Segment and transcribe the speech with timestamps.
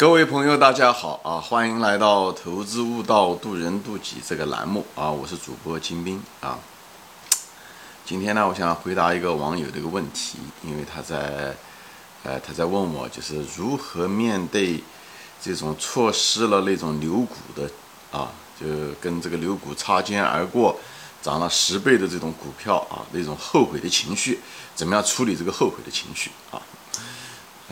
[0.00, 1.36] 各位朋友，大家好啊！
[1.38, 5.10] 欢迎来到《投资悟道，渡人渡己》这个栏目啊！
[5.10, 6.58] 我是主播金兵啊。
[8.06, 11.54] 今天呢，我想回答一个网友的一个问题，因为他在，
[12.22, 14.82] 呃，他在问我，就是如何面对
[15.38, 17.70] 这种错失了那种牛股的
[18.10, 18.66] 啊，就
[19.02, 20.80] 跟这个牛股擦肩而过，
[21.20, 24.40] 涨了十倍的这种股票啊，那种后悔的情绪，
[24.74, 26.56] 怎么样处理这个后悔的情绪啊？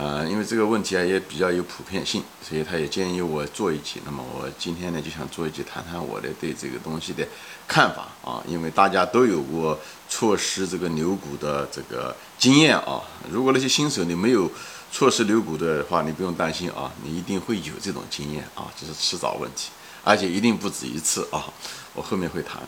[0.00, 4.00] 呃，因为这个问题啊也比较有普遍性，所以他也建议我做一集。
[4.04, 7.26] 那么我今天呢就想做一集，谈谈我的对这个东西的
[7.66, 8.40] 看法啊。
[8.46, 9.76] 因为大家都有过
[10.08, 13.02] 错失这个牛股的这个经验啊。
[13.28, 14.48] 如果那些新手你没有
[14.92, 19.70] 错失牛股的话，你不用担心啊，你一定会有这种经验啊，这是迟早问题，
[20.04, 21.52] 而且一定不止一次啊。
[21.94, 22.62] 我后面会谈，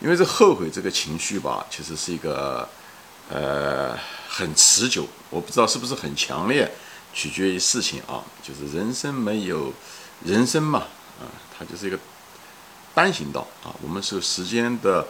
[0.00, 2.68] 因为这后悔这个情绪吧，其实是一个。
[3.30, 3.96] 呃
[4.28, 6.70] 很持久，我不知道是不是很强烈，
[7.12, 8.22] 取决于事情啊。
[8.42, 9.72] 就是人生没有
[10.24, 10.80] 人生嘛，
[11.20, 11.24] 啊，
[11.56, 11.98] 它就是一个
[12.94, 13.74] 单行道啊。
[13.82, 15.06] 我们受时间的，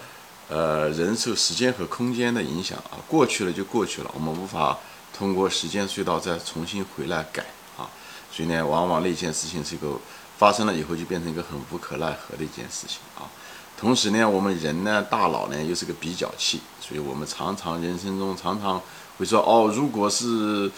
[0.48, 3.00] 呃，人受时间和空间的影响啊。
[3.08, 4.78] 过去了就过去了，我们无法
[5.16, 7.44] 通过时间隧道再重新回来改
[7.76, 7.88] 啊。
[8.30, 9.98] 所以呢，往往那件事情是一个
[10.36, 13.26] 发生了以后就变成一个很无可奈何的一件事情啊。
[13.78, 18.80] 同时呢，我们人呢，大脑呢又是个比较器，所以我们常常人生中常常。
[19.16, 20.68] 会说哦，如果是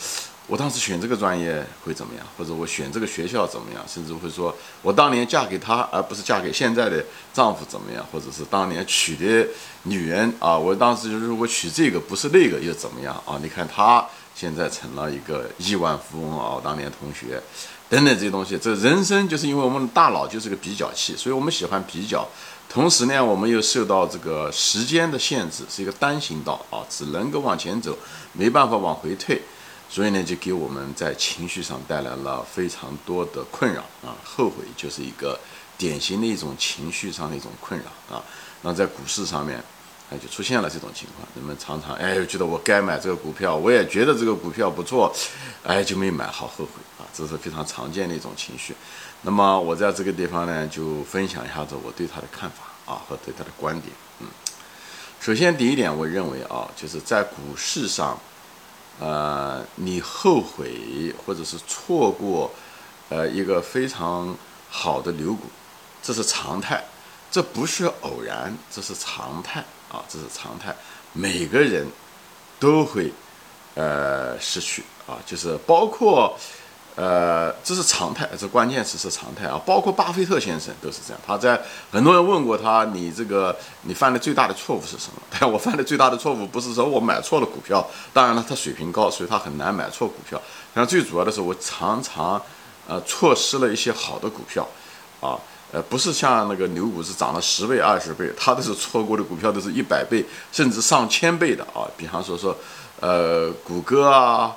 [0.46, 2.26] 我当时选这个专业会怎么样？
[2.36, 3.82] 或者我选这个学校怎么样？
[3.88, 8.04] 甚至会说我当年嫁给他，而不是嫁给现在的丈夫怎么样？
[8.12, 9.48] 或者是当年娶的
[9.84, 13.40] 女人啊，我当时就是我娶这个不是那个又怎么样啊？
[13.42, 17.42] 你看他现在成了一个亿万富翁啊，当年同学
[17.88, 22.28] 等等这些东西，这人生就是因为我们的大脑就是个比较器，所以我们喜欢比较。
[22.68, 27.96] 同时呢，我们又受到这个时间的限制，是一个单行道啊，只能够往前走，
[28.32, 29.40] 没办法往回退，
[29.88, 34.14] 所以呢，就给我们在情绪上带来了非常多的困扰啊。
[34.22, 35.38] 后悔就是一个
[35.78, 38.22] 典型的一种情绪上的一种困扰啊。
[38.62, 39.62] 那在股市上面，
[40.08, 45.12] 哎，就出现了这种情况，人们常常哎，觉得我该买这个股票，我也觉得这个股票不错，
[45.64, 48.74] 哎，就没买，好后悔啊，这是非常常见的一种情绪。
[49.22, 53.92] 那么我在这个地方呢，就分享一下子我对他的看法啊和对他的观点。
[54.20, 54.28] 嗯，
[55.20, 58.16] 首先第一点，我认为啊，就是在股市上，
[59.00, 62.52] 呃，你后悔或者是错过，
[63.08, 64.36] 呃，一个非常
[64.70, 65.48] 好的牛股，
[66.00, 66.84] 这是常态，
[67.28, 70.74] 这不是偶然，这是常态啊，这是常态，
[71.12, 71.86] 每个人
[72.58, 73.12] 都会
[73.74, 76.36] 呃失去啊，就是包括。
[76.98, 79.60] 呃，这是常态，这关键词是常态啊。
[79.66, 81.20] 包括巴菲特先生都是这样。
[81.26, 81.60] 他在
[81.92, 85.20] 很多人问过他，你这个你犯的最大的错误是什么？
[85.38, 90.40] 但我犯的最大的错误不是说我买错了股票，当然了，他水平高，所以他很难买错股票。
[90.72, 92.40] 然后最主要的是，我常常
[92.88, 94.66] 呃错失了一些好的股票，
[95.20, 95.36] 啊，
[95.72, 101.86] 呃，不是像那个牛股是涨了十倍、二十倍，他都是错过的股票都是一百倍甚至上千倍的啊。
[101.96, 102.56] 比方说说，
[103.00, 104.56] 呃，谷歌啊。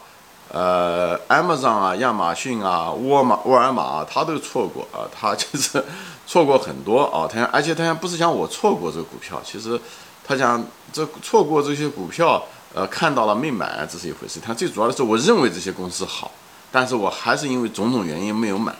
[0.51, 5.85] 呃，Amazon 啊，亚马逊啊，沃尔玛、沃尔玛啊，他都错过啊，他就是
[6.25, 7.29] 错过很多啊。
[7.31, 9.79] 他而且他不是讲我错过这个股票，其实
[10.25, 12.43] 他讲这错过这些股票，
[12.73, 14.39] 呃，看到了没买，这是一回事。
[14.39, 16.31] 他最主要的是，我认为这些公司好，
[16.71, 18.73] 但是我还是因为种种原因没有买，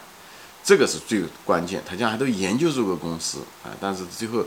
[0.63, 1.81] 这个是最关键。
[1.87, 4.45] 他讲还都研究这个公司啊，但是最后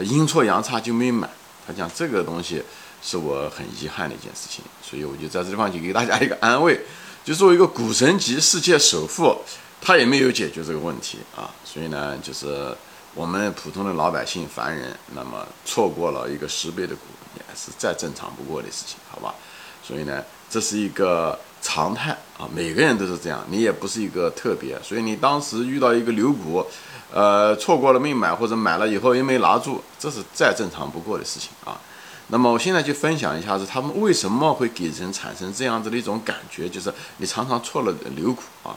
[0.00, 1.28] 阴错阳差就没买。
[1.66, 2.62] 他讲这个东西。
[3.00, 6.80] 是我很遗憾的一件事情，所以我就在这地方就给大家一个安慰，
[7.24, 9.40] 就作为一个股神级世界首富，
[9.80, 12.76] 他也没有解决这个问题啊，所以呢，就是
[13.14, 17.02] 我们普通的老百姓凡人，那么错过了一个十倍的股，
[17.36, 19.32] 也是再正常不过的事情，好吧？
[19.80, 26.64] 所以呢，这是一个常态啊，每个人都是这样，你也不是一个特别，所以你当时遇到一个牛股，
[27.12, 31.80] 呃，错过了没买，或者买了以后又没拿住，这是再正常不过的事情啊。
[32.28, 38.76] 那么我现在就分享一下子，他们为什么会给人产生这样子的一种感觉，就是你常常错了牛股啊，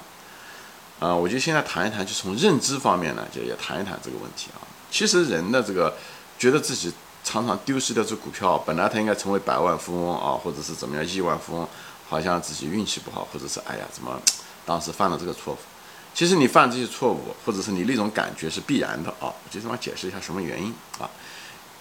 [1.00, 4.64] 啊，我就现在谈一谈，就从认知方面呢，就也谈一谈这个问题啊。
[4.90, 5.94] 其实人的这个
[6.40, 6.92] 觉得自己
[7.24, 11.68] 常常丢失掉这股票，本来他应该成为百万富翁啊，或者是怎么样亿万富翁，
[12.12, 14.22] 好像自己运气不好，或者是哎呀怎么
[14.66, 15.58] 当时犯了这个错误。
[16.14, 19.32] 其实你犯这些错误，或者是你那种感觉是必然的啊。
[19.32, 21.10] 我就这么解释一下什么原因啊。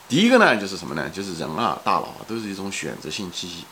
[0.09, 1.11] 第一个呢，就是什么呢？
[1.11, 3.65] 就是人啊，大脑都是一种选择性记忆。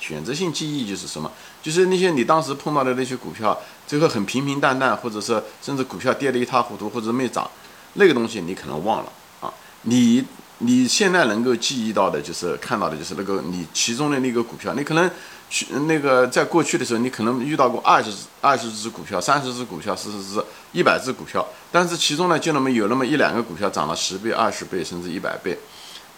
[0.00, 1.30] 选择性记忆就是什么？
[1.62, 7.50] 就是那些你当时碰到的那些股票，最后很平平淡淡，或者是甚至股票跌得一塌糊涂，或者没涨，
[7.94, 9.52] 那个东西你可能忘了啊。
[9.82, 10.24] 你
[10.58, 15.10] 你现在能够记忆到的，就是看到的，就是那个你其中的那个股票，你可能
[15.48, 18.10] 去那个在过去的时候，你可能遇到过二十
[18.40, 25.56] 二十只股票、三十只股票、四十只、一百只股票，但是其中呢，就那么有那么一两个股票涨了十倍、二十倍，甚至一百倍。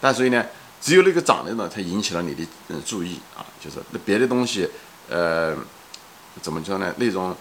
[0.01, 0.45] 但所以呢，
[0.81, 4.67] 只有那个涨的呢，才引起了你的嗯注意啊，就是那别的东西，
[5.11, 5.55] 呃，
[6.41, 6.91] 怎么说呢？
[6.97, 7.37] 那种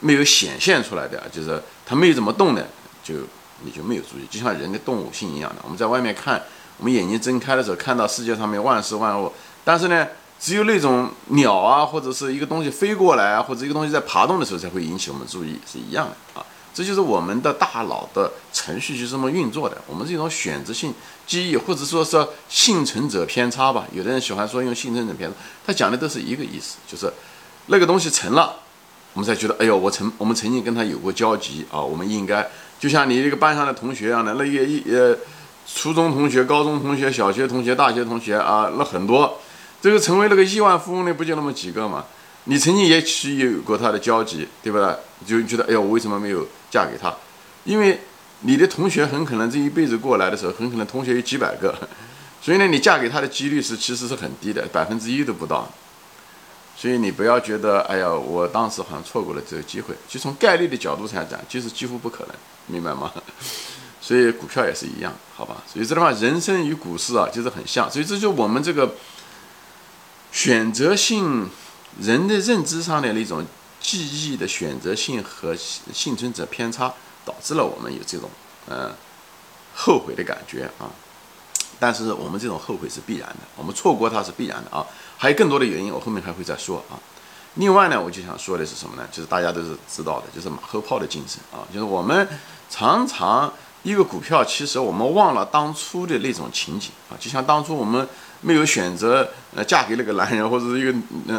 [0.00, 2.66] 没有显现出来的，就是它没有怎么动的，
[3.04, 3.14] 就
[3.62, 4.26] 你就没有注意。
[4.30, 6.42] 就像人的动物性一样的，我们在外面看，
[6.78, 9.30] 我们眼睛睁开的时候，看到世界上面万事万物，
[9.62, 10.06] 但是呢。
[10.46, 16.46] 只有那种鸟啊，或者是一个东西飞过来啊，或者一个东西在爬动的时候，才会引起我们注意，是一样的啊。
[16.72, 19.76] 这就是我们的大脑的程序就这么运作的。
[19.88, 20.94] 我们这种选择性
[21.26, 23.86] 记忆，或者说是幸存者偏差吧。
[23.92, 27.12] 有的人喜欢说用幸存者偏差，他讲的都是一个意思，就是
[27.66, 28.54] 那个东西成了，
[29.14, 32.48] 我们才觉得，哎呦，我曾我们曾经跟他有过交集啊，我们应该
[32.78, 35.18] 就像你这个班上的同学一样的，那个一呃，
[35.66, 39.40] 初中同学、高中同学、小学同学、大学同学啊，那很多。
[39.86, 42.04] 这个成为那个亿万富翁的不就那么几个嘛？
[42.42, 44.96] 你曾经也许有过他的交集，对不对？
[45.24, 47.14] 就觉得哎呦，我为什么没有嫁给他？
[47.62, 48.00] 因为
[48.40, 51.72] 你的同学很可能这一辈子过来的时候，很可能同学有几百个，
[52.42, 55.72] 所以呢，你嫁给他的几率是其实是很低的，百分之一都不到。
[56.76, 59.94] 所以你不要觉得哎呀，我当时好像错过了这个机会。
[60.08, 62.34] 就从概率的角度上讲，就是几乎不可能，
[62.66, 63.12] 明白吗？
[64.00, 65.62] 所以股票也是一样，好吧？
[65.72, 67.88] 所以这的话，人生与股市啊，就是很像。
[67.88, 68.92] 所以这就我们这个。
[70.36, 71.48] 选择性
[71.98, 73.42] 人的认知上的那种
[73.80, 76.92] 记忆的选择性和幸存者偏差，
[77.24, 78.28] 导致了我们有这种
[78.68, 78.94] 呃
[79.74, 80.92] 后悔的感觉啊。
[81.80, 84.84] 但是我们这种后悔是必然的，我们错过它是必然的啊。
[85.16, 87.00] 还有更多的原因，我后面还会再说啊。
[87.54, 89.08] 另外呢，我就想说的是什么呢？
[89.10, 91.64] 就是大家都是知道的，就是马后炮的精神啊。
[91.72, 92.28] 就是我们
[92.68, 93.50] 常常
[93.82, 98.06] 一个股票，其实我们忘了当初的那种情景啊，就像当初我们。
[98.42, 100.94] 没有选择呃嫁给那个男人，或者是一个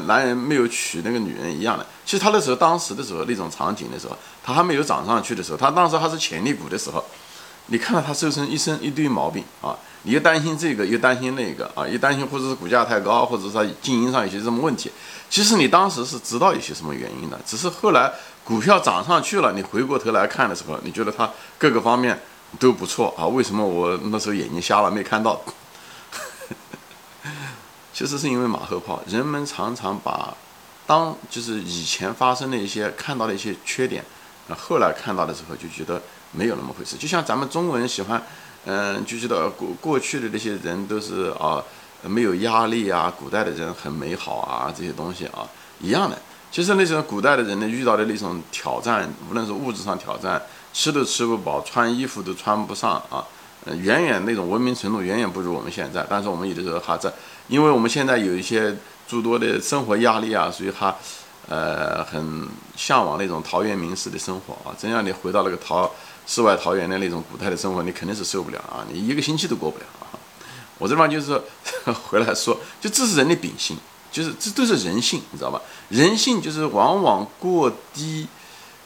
[0.08, 1.86] 男人没有娶那个女人一样的。
[2.04, 7.06] 其实他那时候当时的时候那种场景的时候，他还没有涨上去的时候，他当时还是潜力股的时候，
[7.68, 14.92] 你看到他瘦成一身一堆毛病啊，你又担心这个又担心那个啊，又担心或者是股价太高，或者是他经营上有些什么问题。
[15.30, 18.12] 其实你当时是知道有些什么原因的，只是后来
[18.44, 22.18] 股票涨上去了，你回过头来看的时候，你觉得他各个方面
[22.58, 23.28] 都不错啊。
[23.28, 25.40] 为什么我那时候眼睛瞎了没看到？
[27.98, 30.32] 其实是因为马后炮，人们常常把
[30.86, 34.06] 当就是以前发生的一些看到的一些缺点，
[34.46, 36.00] 那后来看到的时候就觉得
[36.32, 36.96] 没有那么回事。
[36.96, 38.22] 就像咱们中国人喜欢，
[38.66, 41.60] 嗯，就觉得过过去的那些人都是啊
[42.04, 46.16] 没有压力啊，古代的人很美好啊，这些东西啊一样的。
[46.52, 50.40] 其实那种古代的人呢，遇到的那种挑战，无论是物质上挑战，
[50.72, 53.26] 吃都吃不饱，穿衣服都穿不上啊。
[53.82, 57.12] 远远那种文明程度远远不如我们现在，但是我们有的时候还在，
[57.48, 58.76] 因为我们现在有一些
[59.08, 60.96] 诸多的生活压力啊，所以他，
[61.48, 64.76] 呃，很向往那种陶渊明式的生活啊。
[64.78, 65.90] 真让你回到那个陶
[66.26, 70.20] 世外桃源的那种古代的生活，你肯定是受不了啊，你一个星期都过不了啊。
[70.78, 71.42] 我这方就是
[72.10, 73.78] 回来说，就这是人的秉性，
[74.12, 75.62] 就是这都是人性，你知道吧？
[75.90, 78.28] 人性就是往往过低，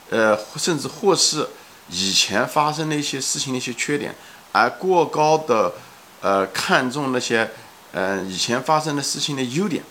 [0.09, 1.47] 呃，甚至或是
[1.89, 4.15] 以前发生的一些事情的一些缺点。
[4.53, 5.73] 而过高的，
[6.21, 7.49] 呃，看重那些，
[7.91, 9.83] 呃，以前发生的事情的优点，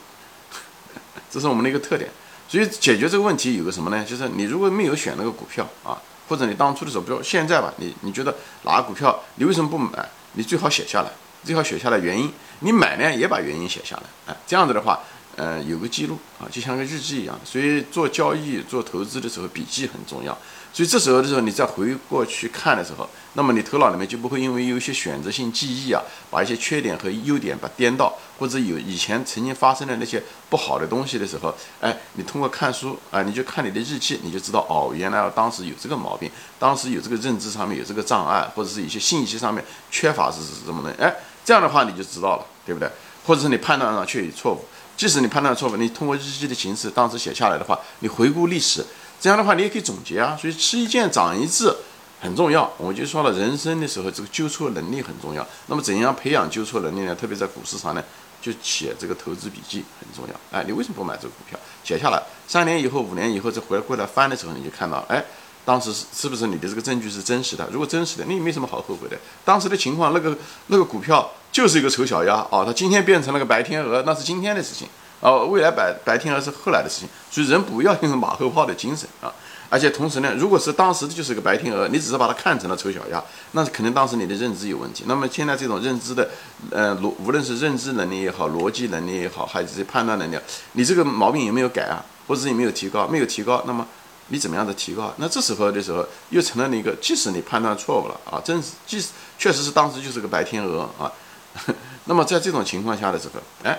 [1.30, 2.10] 这是我们的一个特点。
[2.48, 4.04] 所以解决这个问题有个什么呢？
[4.04, 10.08] 就是你如果没有选那个股票啊，或者你当初的时候，比如现在吧，你你觉得哪个股票你为什么不买？
[10.32, 11.10] 你最好写下来，
[11.44, 12.32] 最好写下来原因。
[12.60, 14.02] 你买呢也把原因写下来，
[14.32, 15.00] 哎，这样子的话。
[15.36, 17.40] 呃，有个记录啊，就像个日记一样。
[17.44, 20.36] 所以做交易、做投资的时候，笔记很重要。
[20.72, 26.00] 所以这时候的时候，你再回过去看的时候，那么你头脑里面就不会因为有一些选择性记忆啊，
[26.30, 40.94] 把一些缺点和优点把颠倒，或者有以前曾经发生的那些不好的东西的时候，哎，你通过看书啊，你就看你的日记，你就知道哦，原来当时有这个毛病，当时有这个认知上面有这个障碍，或者是一些信息上面缺乏是是什么呢？
[41.00, 41.12] 哎，
[41.44, 42.88] 这样的话你就知道了，对不对？
[43.26, 44.64] 或者是你判断上确有错误。
[44.96, 48.84] 即使你判断错误，你通过日记的形式当时写下来的话，你回顾历史，
[49.20, 50.36] 这样的话你也可以总结啊。
[50.40, 51.72] 所以吃一堑长一智
[52.20, 52.68] 很重要。
[52.78, 55.46] 我就说了，人生的时候这个纠错能力很重要。
[55.66, 57.14] 那么怎样培养纠错能力呢？
[57.14, 58.02] 特别在股市上呢，
[58.40, 60.58] 就写这个投资笔记很重要。
[60.58, 61.58] 哎，你为什么不买这个股票？
[61.84, 65.22] 写下来，三年以后、五年以后再回过来翻的时候，你就看到，哎。
[65.62, 67.68] 当时是是不是你的这个证据是真实的？
[67.70, 69.16] 如果真实的，你也没什么好后悔的。
[69.44, 70.36] 当时的情况，那个
[70.68, 74.88] 那个股票就是一个丑小鸭啊，它今天变成了个白天鹅，那是今天的事情
[75.20, 77.08] 啊，未来白白天鹅是后来的事情。
[77.30, 79.32] 所以人不要用马后炮的精神啊，
[79.68, 83.22] 而且同时呢，如果是当时就是个白天鹅，你只是把它看成了丑小鸭，
[83.52, 85.04] 那是可能当时你的认知有问题。
[85.06, 86.28] 那么现在这种认知的，
[86.70, 90.36] 呃，逻无论是认知能力也好，逻辑能力也好，还是判断能力，
[90.72, 92.04] 你这个毛病有没有改啊？
[92.26, 93.06] 或者是有没有提高？
[93.06, 93.86] 没有提高，那么
[94.28, 95.12] 你怎么样的提高？
[95.18, 99.08] 那这时候的时候又成了一个，即使你判断错误了啊，真是即使
[99.38, 101.12] 确实是当时就是个白天鹅啊，
[102.06, 103.78] 那么在这种情况下的时候，哎。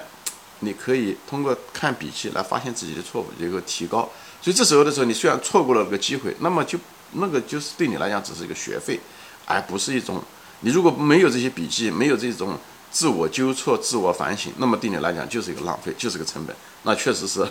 [0.62, 4.10] 你可以通过看笔记来发现自己的错误，一个提高。
[4.41, 6.80] 所以这时候的时候，你虽然错过了个机会，那么就
[7.12, 9.00] 那个就是对你来讲只是一个学费，
[9.46, 10.24] 而不是一种。
[10.62, 12.58] 你如果没有这些笔记，没有这种
[12.89, 16.56] 自我纠错、自我反省，那么对你来讲就是一个浪费，就是个成本。
[16.84, 17.46] 那确实是。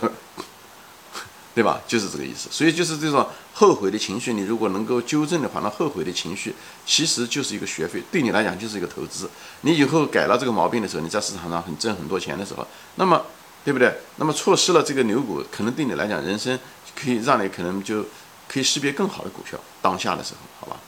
[1.53, 1.81] 对吧？
[1.87, 2.47] 就是这个意思。
[2.49, 6.55] 所以就是这种后悔的情绪，你如果能够纠正的话，那后悔的情绪
[6.85, 9.29] 其实就是一个学费，对你来讲就是一个投资。
[9.61, 12.65] 你以后改了这个毛病的时候，你在市场上很挣很多钱的时候，
[12.95, 13.21] 那么
[13.65, 13.93] 对不对？
[14.15, 16.57] 那么错失了这个牛股，可能对你来讲，人生
[16.95, 18.05] 可以让你可能就
[18.47, 19.59] 可以识别更好的股票。
[19.81, 20.79] 当下的时候，好吧。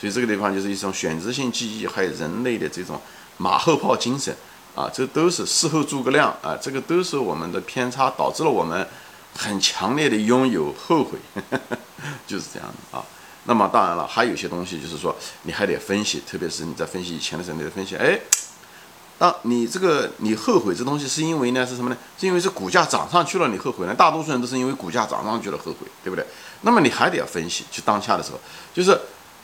[0.00, 2.98] 所以这个地方就是一种选择性记忆，还有人类的这种
[3.36, 4.34] 马后炮精神
[4.74, 8.86] 啊，这都是事后诸葛亮啊，这个都是我们的偏差导致了我们。
[9.36, 11.18] 很强烈的拥有后悔，
[12.26, 13.04] 就是这样的啊。
[13.44, 17.94] 那么当然了，还有些东西，就是说你还得分析，特别是你在分析以前的时候，你得分析。
[17.94, 18.18] 哎，
[19.18, 21.96] 当你这个你后悔这东西是因为呢是什么呢？
[22.18, 23.94] 是因为是股价涨上去了你后悔呢？
[23.94, 26.26] 大多数人都是因为股价涨上去了后悔，对不对？
[26.62, 28.40] 那么你还得要分析，就当下的时候，
[28.74, 29.00] 就是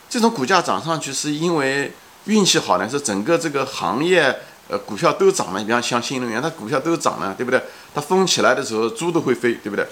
[0.09, 1.93] 这种股价涨上去是因为
[2.25, 4.37] 运气好呢，是整个这个行业。
[4.69, 7.61] 呃，股票都涨了，比方像新能源，它股票都涨了，对不对？
[7.95, 9.87] 它风起来的时候，猪都会飞，对不对？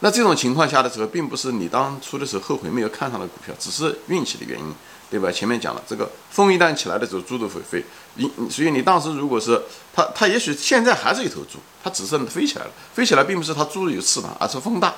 [0.00, 4.74] 那这种情况下的时候，并不是你当初的时候后悔没有看上的股票，只是运气的原因，
[5.10, 5.32] 对吧？
[5.32, 7.82] 前面讲了，这个风一旦起来的时候，猪都会飞。
[8.16, 9.60] 你所以你当时如果是
[9.94, 14.94] 它，它也许现在还是一头猪，它只是飞起来了，飞起来并不是它猪有翅膀，而是风大，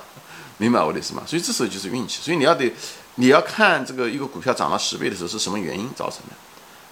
[0.57, 1.23] 明白我的意思吗？
[1.25, 2.19] 所以这时候就是运气。
[2.21, 2.73] 所以你要得，
[3.15, 6.35] 你要看这个一个股票涨了十倍的时候是什么原因造成的。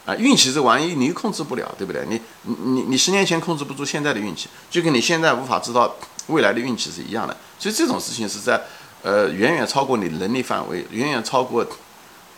[0.07, 2.05] 啊，运气这玩意你控制不了，对不对？
[2.07, 5.93] 你你你你十年前控制不住现在的运气，就跟你现在无法知道
[6.27, 7.35] 未来的运气是一样的。
[7.59, 8.61] 所以这种事情是在
[9.03, 11.67] 呃远远超过你能力范围，远远超过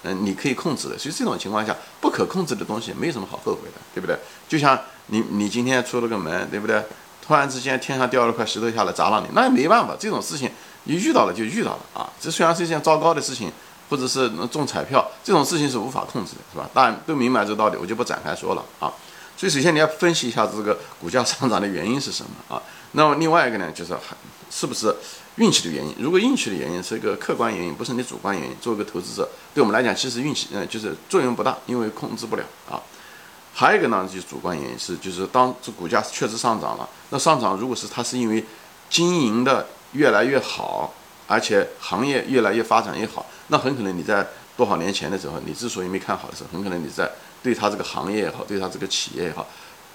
[0.01, 0.97] 嗯你可以控制的。
[0.97, 4.17] 所以这种情况下，不可控制的东西没什么好后悔的，对不对？
[4.47, 6.83] 就像你你今天出了个门，对不对？
[7.21, 10.49] 突然之间天上掉了块石头下来砸了你，那也没办法，这种事情
[10.85, 12.09] 你遇到了就遇到了啊。
[12.19, 13.51] 这虽然是一件糟糕的事情。
[13.89, 16.69] 或者是能中彩票这种事情是无法控制的，是吧？
[16.73, 18.93] 大家都明白这个道理，我就不展开说了啊。
[19.35, 22.61] 所以首先你要分析一下这个股价上涨的原因是什么啊？
[22.91, 23.95] 那么另外一个呢，就是
[24.51, 24.93] 是不是
[25.37, 25.95] 运气的原因？
[25.97, 32.81] 如果运气的原因是一个客观原因，不是你主观原因，作为一个投资者，对我们来讲，其实运气嗯就是作用不大，因为控制不了啊。
[33.53, 38.45] 还有一个呢，就是主观原因是，就是当这股价确实上涨了，那上涨如果是它是因为
[38.89, 40.93] 经营的越来越好，
[41.29, 43.25] 而且行业越来越发展越好。
[43.47, 47.09] 那很可能你在多少年前的时候，你之所以没看好的时候，很可能你在
[47.41, 49.47] 对他这个行业也好，对他这个企业也好，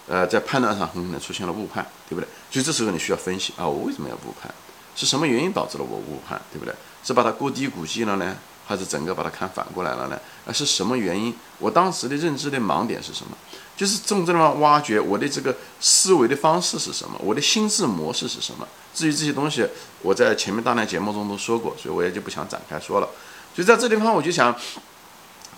[0.09, 2.29] 呃，在判断上很可能出现了误判，对不对？
[2.51, 4.53] 所以这时候你需要分析啊，我为什么要误判？
[4.97, 6.73] 是什么原因导致了我误判，对不对？
[7.03, 10.19] 是把它过低估计了呢，还是整个把它看反过来了呢？
[10.47, 11.35] 啊，是什么原因？
[11.59, 13.37] 我当时的认知的盲点是什么？
[13.77, 17.19] 就是从这地方挖掘我的这个思维的方式是什么？
[17.23, 18.67] 我的心智模式是什么？
[18.95, 19.67] 至于这些东西，
[20.03, 23.09] 我在前面大量节目中都说过，所以我也就不想展开说了。
[23.55, 24.55] 所以在这地方，我就想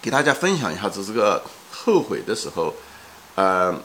[0.01, 2.75] 给大家分享一下子这个后悔的时候，
[3.35, 3.79] 呃，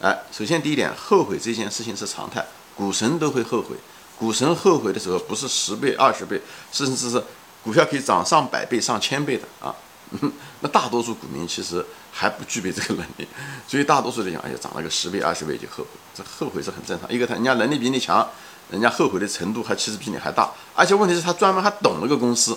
[0.00, 3.76] 哎，首先第一点，后悔这件事情是常态，股神都会后悔。
[4.18, 6.40] 股神后悔的时候，不是十倍、二十倍，
[6.72, 7.22] 甚至是
[7.66, 9.74] 股票可以涨上百倍、上千倍的啊。
[10.62, 13.26] 那大多数股民其实还不具备这个能力，
[13.66, 17.12] 所以大多数人讲，哎呀，涨了个十倍、二十倍就后悔，这后悔是很正常。
[17.12, 18.24] 一个他人家能力比你强，
[18.70, 22.56] 人家后悔的程度还其实比你还大，而且问题是他专门还懂了个公司。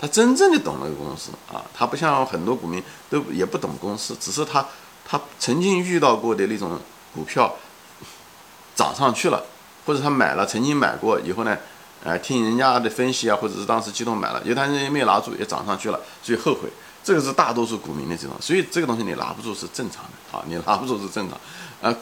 [0.00, 4.64] 他真正的懂那个公司啊，他不像很多股民都也不懂公司，只是他
[5.04, 6.78] 他曾经遇到过的那种
[7.12, 7.56] 股票
[8.76, 9.42] 涨上去了，
[9.84, 11.58] 或者他买了曾经买过以后呢，
[12.04, 16.68] 呃，听人家的分析啊，或者是当时激动买了，有段时间没有拿住也涨上去了，所以后悔，
[17.02, 21.40] 这个是大多数股民的这种，所以这个东西你拿不住是正常的啊，你拿不住是正常，
[21.80, 21.96] 呃，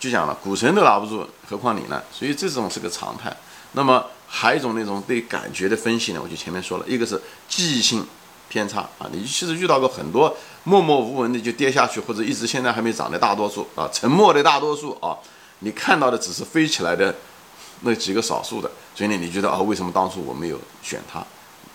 [0.00, 2.02] 就讲了股神都拿不住，何况你呢？
[2.10, 3.30] 所以这种是个常态。
[3.72, 8.06] 那么还有一种那种对感觉的分析呢，我就前面说了一个是记忆性
[8.48, 15.16] 偏差啊，你其实遇到过很多默默无闻的就跌下去，或者一直现在还没涨的大多数啊，沉默的大多数啊，
[15.58, 17.14] 你看到的只是飞起来的
[17.82, 21.24] 那几个少数的，所以呢，你觉得啊，为什么当初我没有选它？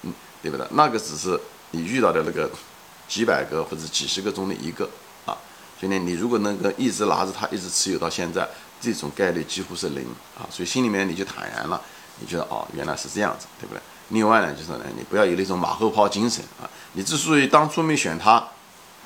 [0.02, 0.66] 嗯，对不对？
[0.72, 1.40] 那个只是
[1.72, 2.50] 你遇到的那个
[3.08, 4.90] 几百个或者几十个中的一个
[5.26, 5.38] 啊，
[5.80, 8.48] 所以呢，你如果能够一直拿着它，一直持有到现在。
[8.80, 10.06] 这种概率几乎是零
[10.38, 11.82] 啊，所以心里面你就坦然了，
[12.20, 13.82] 你觉得哦，原来是这样子，对不对？
[14.10, 16.70] 另外呢，就是呢，你不要有那种马后炮精神啊。
[16.94, 18.50] 你之所以当初没选他，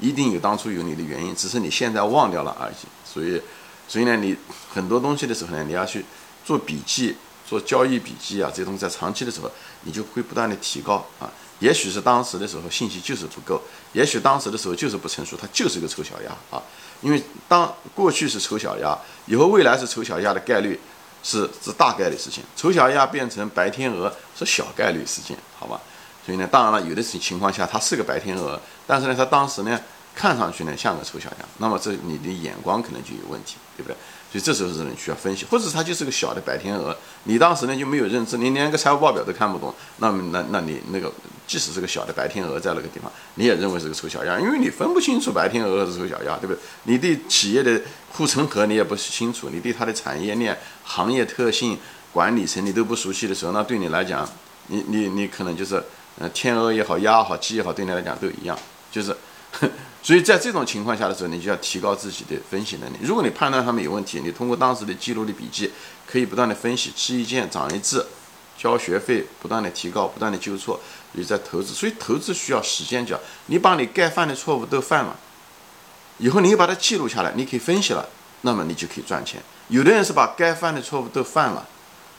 [0.02, 2.76] 一定有当初有你的原因，只是你现在忘掉了而已。
[3.06, 3.42] 所以，
[3.88, 4.36] 所以呢，你
[4.70, 6.04] 很多东西的时候呢，你要去
[6.44, 7.16] 做笔记、
[7.48, 9.52] 做交易笔记啊，这些东西在长期的时候，
[9.84, 11.30] 你就会不断的提高啊。
[11.60, 13.62] 也许是当时的时候信息就是不够，
[13.94, 16.62] 也许当时的时候就是不成熟，它就是个丑小鸭啊。
[17.02, 20.80] 因为当过去是丑小鸭，以后未来是丑小鸭的概率
[21.24, 25.80] 是是大概率事情，丑小鸭变成白天鹅是小概率事件，好吧？
[26.26, 29.80] 所以呢，当然了，有的情情况下它是个白天鹅，但是呢，它当时呢
[30.22, 33.96] 看上去呢像个丑小鸭，那么这你的眼光可能就有问题，对不对？
[34.32, 41.12] 所以这时候是你需要分析，或者它就是个小的白天鹅，你当时呢就没有认知，你连个财务报表都看不懂，那么那那你那个
[41.48, 46.58] 即使是个小的白天鹅在那个地方，你也认为是个丑小鸭，因为你分不清楚白天鹅和丑小鸭，对不对？
[46.84, 51.80] 你对企业的护城河你也不清楚，你对它的产业链、行业特性、
[52.14, 54.30] 管理层你都不熟悉的时候，那对你来讲，
[54.68, 55.84] 你你你可能就是，
[56.20, 58.56] 呃，天鹅也好，鸭也好，鸡也好，对你来讲都一样，
[58.92, 59.16] 就是。
[60.04, 62.98] 所以在这种情况下的时候，你就要提高自己的分析能力。
[63.02, 65.72] 如果你判断上面有问题，你通过当时的记录的笔记，
[66.08, 68.04] 可以不断的分析，吃一堑长一智，
[68.58, 70.80] 交学费，不断的提高，不断的纠错，
[71.12, 71.74] 你在投资。
[71.74, 75.16] 所以投资需要时间讲，你把你该犯的错误都犯了，
[76.18, 78.10] 以后你把它记录下来，你可以分析了，
[78.42, 79.40] 那么你就可以赚钱。
[79.68, 81.68] 有的人是把该犯的错误都犯了，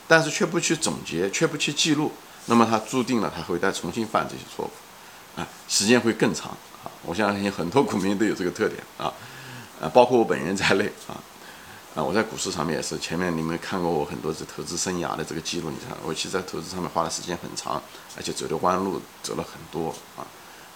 [0.07, 2.13] 但是却不去总结，却不去记录，
[2.45, 6.57] 那么他注定了他会再重新犯这些错误，啊，时间会更长。
[7.05, 9.11] 我相信很多股民都有这个特点啊，
[9.81, 11.19] 啊，包括我本人在内啊，
[11.95, 17.81] 啊，我在股市上面也是，前面你们看过我很多次投资生涯的这个记录，你看，我其实在投资上面花的时间很长，
[18.15, 20.23] 而且走的弯路走了很多啊，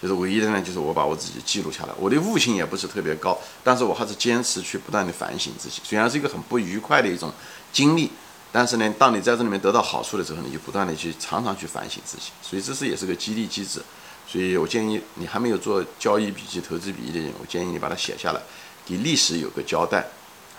[0.02, 7.32] 就是唯一的呢，就是我把我自己记录下来，我的悟性也不是特别高，但是我还是坚持去不断的反省自己，虽然是一个很不愉快的一种
[7.72, 8.12] 经历，
[8.52, 13.82] 但是呢，当你在这里面得到好处的时候，你就不断的去常常去反省自己，所以这是也是个激励机制。
[14.30, 18.42] 所以我建议你还没有做交易笔记、投资笔记的人，我建议你把它写下来，
[18.86, 20.06] 给历史有个交代，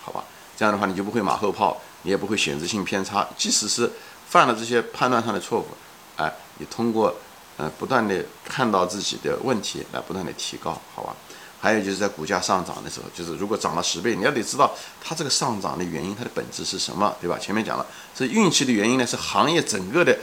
[0.01, 0.23] 好吧？
[0.57, 3.27] 这样的话你就不会马后炮，你也不会选择性偏差。
[3.37, 3.91] 即使是
[4.27, 5.67] 犯了这些判断上的错误，
[6.17, 7.15] 哎，你通过
[7.57, 11.15] 呃不断的看到自己的问题来不断的提高，好吧？
[11.61, 17.37] 还有就是在股价上涨的时候，就是如果涨了十倍，你要得知道它这个上涨的原因，它的本质是什么，对吧？
[17.37, 17.85] 前面讲了，
[18.17, 20.17] 是运气的原因呢，是行业整个的。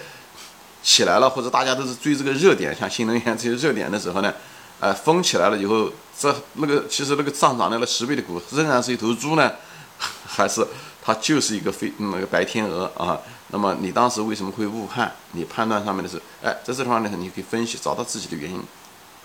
[0.86, 4.32] 起来了，或者大家都是追这个热点，像新能源这些热点的时候呢，
[4.78, 9.50] 呃，疯起来了以后，这那个其实那个上涨到了十倍的股仍然是一头猪呢，
[10.24, 10.64] 还是
[11.02, 13.18] 它就是一个飞那个白天鹅啊？
[13.48, 15.12] 那么你当时为什么会误判？
[15.32, 18.62] 你判断上面的是，哎，在这地方呢，你可以分析找到自己的原因。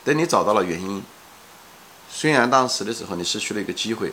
[0.04, 1.04] 等你找到了原因，
[2.10, 4.12] 虽然当时的时候你失去了一个机会，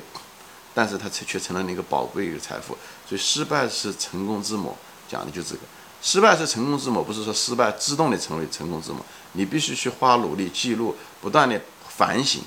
[0.75, 2.77] 但是它却却成了你一个宝贵一个财富。
[3.09, 4.77] 所以失败是成功之母，
[5.09, 5.61] 讲的就这个。
[6.01, 8.99] 失败是成功之母，不是说失败自动的成为成功之母。
[9.33, 12.41] 你必须去花努力记录，不断的反省，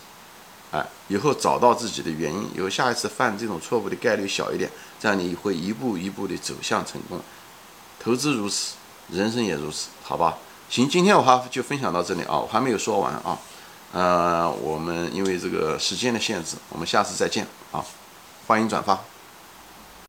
[0.72, 7.20] 哎，以后找到自己的原因，以后下一次犯这种错误的概率小一点，这样你会一步一步的走向成功。
[8.00, 8.74] 投资如此，
[9.10, 10.38] 人生也如此，好吧？
[10.70, 13.38] 行，今天我还就分享到这里啊，我还没有说完啊。
[13.92, 17.84] 呃，我们因为这个时间的限制，我们下次再见啊，
[18.48, 19.11] 欢迎转发。